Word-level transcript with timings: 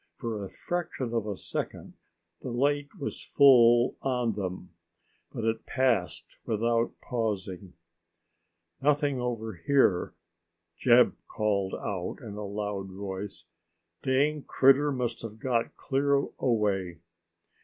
For 0.17 0.43
a 0.43 0.49
fraction 0.49 1.13
of 1.13 1.27
a 1.27 1.37
second 1.37 1.93
the 2.41 2.49
light 2.49 2.87
was 2.99 3.23
full 3.23 3.97
on 4.01 4.33
them. 4.33 4.71
But 5.31 5.43
it 5.43 5.67
passed 5.67 6.37
by 6.43 6.53
without 6.53 6.93
pausing. 7.01 7.73
"Nothing 8.81 9.19
over 9.21 9.53
here!" 9.53 10.15
Jeb 10.75 11.13
called 11.27 11.75
out 11.75 12.15
in 12.19 12.33
a 12.33 12.43
loud 12.43 12.89
voice. 12.89 13.45
"Dang 14.01 14.41
critter 14.47 14.91
must 14.91 15.21
have 15.21 15.37
got 15.37 15.77
clear 15.77 16.13
away." 16.39 16.97